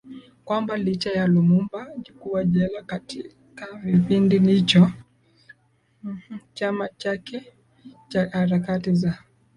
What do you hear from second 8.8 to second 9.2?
za